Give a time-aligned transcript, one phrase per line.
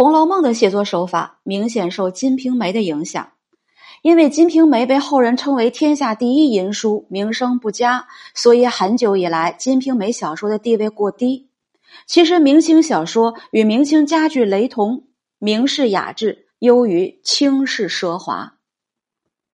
[0.00, 3.32] 红楼梦的写作手法明显受金瓶梅的影响。
[4.00, 11.50] 因为金瓶梅被后人称为天下第一淫书名声不佳所以很久以来金瓶梅小说的地位过低。
[12.06, 15.04] 其实明清小说与明清家具雷同
[15.38, 18.54] 明式雅致优于清式奢华。